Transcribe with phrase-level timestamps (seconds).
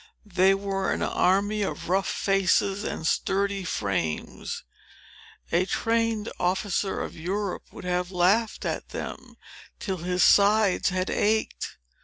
[0.25, 4.63] They were an army of rough faces and sturdy frames.
[5.51, 9.35] A trained officer of Europe would have laughed at them,
[9.79, 11.77] till his sides had ached.